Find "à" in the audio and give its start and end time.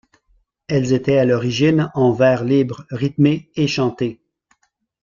1.19-1.25